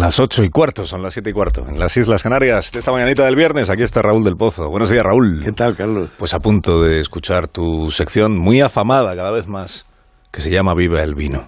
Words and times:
las 0.00 0.18
ocho 0.18 0.42
y 0.42 0.48
cuarto, 0.48 0.86
son 0.86 1.02
las 1.02 1.12
siete 1.12 1.28
y 1.28 1.32
cuarto. 1.34 1.66
En 1.68 1.78
las 1.78 1.94
Islas 1.94 2.22
Canarias, 2.22 2.72
de 2.72 2.78
esta 2.78 2.90
mañanita 2.90 3.26
del 3.26 3.36
viernes, 3.36 3.68
aquí 3.68 3.82
está 3.82 4.00
Raúl 4.00 4.24
del 4.24 4.34
Pozo. 4.34 4.70
Buenos 4.70 4.88
días, 4.88 5.04
Raúl. 5.04 5.42
¿Qué 5.44 5.52
tal, 5.52 5.76
Carlos? 5.76 6.08
Pues 6.18 6.32
a 6.32 6.40
punto 6.40 6.82
de 6.82 7.00
escuchar 7.00 7.48
tu 7.48 7.90
sección 7.90 8.36
muy 8.36 8.62
afamada 8.62 9.14
cada 9.14 9.30
vez 9.30 9.46
más, 9.46 9.84
que 10.32 10.40
se 10.40 10.50
llama 10.50 10.72
Viva 10.72 11.02
el 11.02 11.14
Vino. 11.14 11.44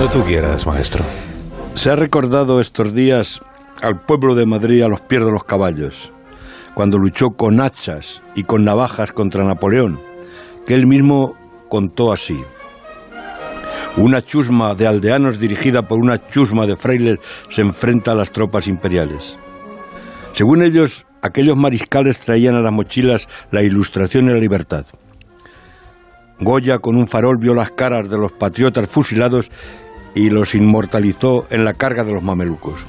Cuando 0.00 0.18
tú 0.18 0.26
quieras, 0.26 0.66
maestro. 0.66 1.04
Se 1.74 1.90
ha 1.90 1.94
recordado 1.94 2.58
estos 2.58 2.94
días 2.94 3.38
al 3.82 4.00
pueblo 4.00 4.34
de 4.34 4.46
Madrid 4.46 4.80
a 4.80 4.88
los 4.88 5.02
pies 5.02 5.22
de 5.22 5.30
los 5.30 5.44
caballos, 5.44 6.10
cuando 6.72 6.96
luchó 6.96 7.26
con 7.36 7.60
hachas 7.60 8.22
y 8.34 8.44
con 8.44 8.64
navajas 8.64 9.12
contra 9.12 9.44
Napoleón, 9.44 10.00
que 10.66 10.72
él 10.72 10.86
mismo 10.86 11.34
contó 11.68 12.14
así. 12.14 12.42
Una 13.98 14.22
chusma 14.22 14.74
de 14.74 14.86
aldeanos 14.86 15.38
dirigida 15.38 15.82
por 15.82 15.98
una 15.98 16.26
chusma 16.28 16.66
de 16.66 16.76
frailes 16.76 17.18
se 17.50 17.60
enfrenta 17.60 18.12
a 18.12 18.16
las 18.16 18.32
tropas 18.32 18.68
imperiales. 18.68 19.36
Según 20.32 20.62
ellos, 20.62 21.04
aquellos 21.20 21.58
mariscales 21.58 22.20
traían 22.20 22.54
a 22.54 22.62
las 22.62 22.72
mochilas 22.72 23.28
la 23.50 23.62
ilustración 23.62 24.30
y 24.30 24.32
la 24.32 24.40
libertad. 24.40 24.86
Goya 26.38 26.78
con 26.78 26.96
un 26.96 27.06
farol 27.06 27.36
vio 27.36 27.52
las 27.52 27.72
caras 27.72 28.08
de 28.08 28.16
los 28.16 28.32
patriotas 28.32 28.88
fusilados 28.88 29.50
y 30.14 30.30
los 30.30 30.54
inmortalizó 30.54 31.46
en 31.50 31.64
la 31.64 31.74
carga 31.74 32.04
de 32.04 32.12
los 32.12 32.22
mamelucos. 32.22 32.86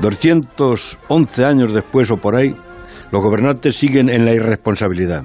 211 0.00 1.44
años 1.44 1.72
después 1.72 2.10
o 2.10 2.16
por 2.16 2.36
ahí, 2.36 2.54
los 3.10 3.22
gobernantes 3.22 3.76
siguen 3.76 4.10
en 4.10 4.24
la 4.24 4.32
irresponsabilidad. 4.32 5.24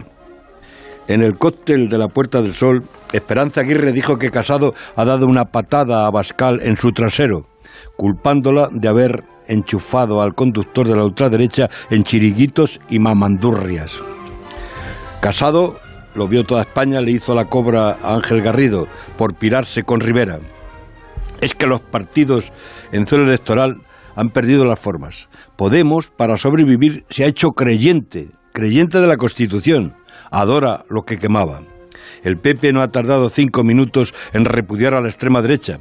En 1.07 1.21
el 1.21 1.37
cóctel 1.37 1.89
de 1.89 1.97
la 1.97 2.07
Puerta 2.07 2.41
del 2.41 2.53
Sol, 2.53 2.83
Esperanza 3.11 3.61
Aguirre 3.61 3.91
dijo 3.91 4.17
que 4.17 4.29
Casado 4.29 4.73
ha 4.95 5.03
dado 5.03 5.25
una 5.25 5.45
patada 5.45 6.05
a 6.05 6.11
Bascal 6.11 6.61
en 6.61 6.77
su 6.77 6.91
trasero, 6.91 7.47
culpándola 7.97 8.69
de 8.71 8.87
haber 8.87 9.23
enchufado 9.47 10.21
al 10.21 10.35
conductor 10.35 10.87
de 10.87 10.95
la 10.95 11.03
ultraderecha 11.03 11.69
en 11.89 12.03
chiriguitos 12.03 12.79
y 12.89 12.99
mamandurrias. 12.99 13.99
Casado 15.19 15.79
lo 16.15 16.27
vio 16.27 16.43
toda 16.43 16.61
España, 16.61 17.01
le 17.01 17.11
hizo 17.11 17.33
la 17.33 17.45
cobra 17.45 17.91
a 17.91 18.15
Ángel 18.15 18.41
Garrido 18.41 18.87
por 19.17 19.35
pirarse 19.35 19.83
con 19.83 19.99
Rivera. 19.99 20.39
Es 21.39 21.55
que 21.55 21.67
los 21.67 21.81
partidos 21.81 22.51
en 22.91 23.07
zona 23.07 23.23
electoral 23.23 23.81
han 24.15 24.29
perdido 24.29 24.65
las 24.65 24.79
formas. 24.79 25.29
Podemos, 25.55 26.09
para 26.09 26.37
sobrevivir, 26.37 27.05
se 27.09 27.23
ha 27.23 27.27
hecho 27.27 27.49
creyente, 27.49 28.29
creyente 28.53 28.99
de 28.99 29.07
la 29.07 29.17
Constitución, 29.17 29.95
adora 30.29 30.83
lo 30.89 31.03
que 31.03 31.17
quemaba. 31.17 31.61
El 32.23 32.37
PP 32.37 32.73
no 32.73 32.81
ha 32.81 32.89
tardado 32.89 33.29
cinco 33.29 33.63
minutos 33.63 34.13
en 34.33 34.45
repudiar 34.45 34.93
a 34.93 35.01
la 35.01 35.07
extrema 35.07 35.41
derecha, 35.41 35.79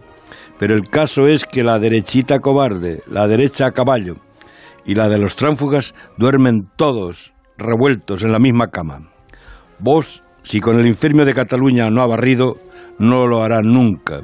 pero 0.58 0.74
el 0.74 0.88
caso 0.88 1.26
es 1.26 1.44
que 1.44 1.62
la 1.62 1.78
derechita 1.78 2.38
cobarde, 2.38 3.00
la 3.10 3.26
derecha 3.26 3.66
a 3.66 3.72
caballo 3.72 4.14
y 4.84 4.94
la 4.94 5.08
de 5.08 5.18
los 5.18 5.36
tránfugas 5.36 5.94
duermen 6.16 6.68
todos 6.76 7.32
revueltos 7.58 8.24
en 8.24 8.32
la 8.32 8.38
misma 8.38 8.68
cama. 8.68 9.10
Vos, 9.82 10.22
si 10.42 10.60
con 10.60 10.78
el 10.78 10.86
infierno 10.86 11.24
de 11.24 11.34
Cataluña 11.34 11.88
no 11.90 12.02
ha 12.02 12.06
barrido, 12.06 12.56
no 12.98 13.26
lo 13.26 13.42
hará 13.42 13.62
nunca. 13.62 14.20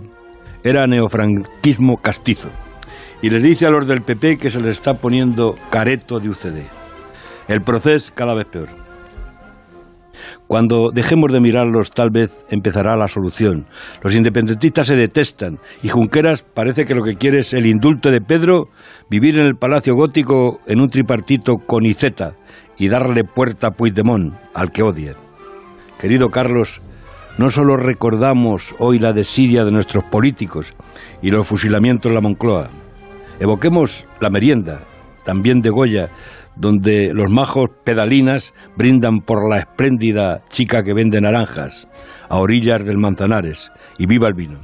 Era 0.63 0.87
neofranquismo 0.87 1.97
castizo. 1.97 2.51
Y 3.23 3.31
les 3.31 3.43
dice 3.43 3.67
a 3.67 3.71
los 3.71 3.87
del 3.87 4.03
PP 4.03 4.37
que 4.37 4.51
se 4.51 4.61
les 4.61 4.77
está 4.77 4.95
poniendo 4.95 5.55
careto 5.71 6.19
de 6.19 6.29
UCD. 6.29 6.63
El 7.49 7.63
proceso 7.63 8.13
cada 8.15 8.35
vez 8.35 8.45
peor. 8.47 8.69
Cuando 10.47 10.91
dejemos 10.93 11.33
de 11.33 11.41
mirarlos, 11.41 11.91
tal 11.91 12.11
vez 12.11 12.33
empezará 12.51 12.97
la 12.97 13.09
solución. 13.09 13.67
Los 14.03 14.15
independentistas 14.15 14.87
se 14.87 14.97
detestan 14.97 15.59
y 15.83 15.89
Junqueras 15.89 16.43
parece 16.43 16.85
que 16.85 16.95
lo 16.95 17.03
que 17.03 17.17
quiere 17.17 17.41
es 17.41 17.55
el 17.55 17.67
indulto 17.67 18.11
de 18.11 18.21
Pedro, 18.21 18.69
vivir 19.11 19.39
en 19.39 19.47
el 19.47 19.57
Palacio 19.57 19.95
Gótico 19.95 20.61
en 20.67 20.81
un 20.81 20.89
tripartito 20.89 21.55
con 21.67 21.85
Iceta 21.85 22.35
y 22.79 22.89
darle 22.89 23.25
puerta 23.25 23.69
a 23.69 23.71
Puigdemont, 23.71 24.35
al 24.55 24.71
que 24.71 24.83
odia. 24.83 25.26
Querido 25.99 26.29
Carlos, 26.29 26.83
no 27.39 27.49
solo 27.49 27.77
recordamos 27.77 28.75
hoy 28.79 28.99
la 28.99 29.13
desidia 29.13 29.65
de 29.65 29.73
nuestros 29.73 30.05
políticos 30.05 30.75
y 31.23 31.31
los 31.31 31.47
fusilamientos 31.47 32.11
en 32.11 32.15
la 32.15 32.21
Moncloa, 32.21 32.69
evoquemos 33.41 34.05
la 34.21 34.29
merienda, 34.31 34.81
también 35.25 35.61
de 35.61 35.71
Goya, 35.71 36.11
donde 36.55 37.13
los 37.15 37.31
majos 37.31 37.71
pedalinas 37.85 38.53
brindan 38.77 39.21
por 39.21 39.49
la 39.49 39.59
espléndida 39.59 40.43
chica 40.49 40.83
que 40.83 40.95
vende 40.95 41.21
naranjas 41.21 41.89
a 42.29 42.39
orillas 42.39 42.85
del 42.85 42.99
Manzanares 42.99 43.71
y 43.99 44.07
viva 44.07 44.29
el 44.29 44.35
vino. 44.35 44.61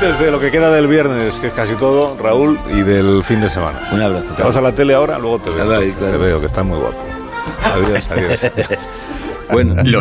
De 0.00 0.30
lo 0.30 0.40
que 0.40 0.50
queda 0.50 0.70
del 0.70 0.86
viernes, 0.86 1.38
que 1.38 1.48
es 1.48 1.52
casi 1.52 1.74
todo, 1.74 2.16
Raúl, 2.16 2.58
y 2.70 2.80
del 2.80 3.22
fin 3.22 3.40
de 3.42 3.50
semana. 3.50 3.80
Un 3.92 4.00
abrazo. 4.00 4.28
Te 4.34 4.42
vas 4.42 4.56
a 4.56 4.62
la 4.62 4.72
tele 4.72 4.94
ahora, 4.94 5.18
luego 5.18 5.40
te 5.40 5.50
veo. 5.50 5.66
Claro, 5.66 5.84
claro. 5.98 6.12
Te 6.12 6.18
veo, 6.18 6.40
que 6.40 6.46
estás 6.46 6.64
muy 6.64 6.78
guapo. 6.78 6.96
Adiós, 7.62 8.10
adiós. 8.10 8.50
Bueno. 9.50 9.82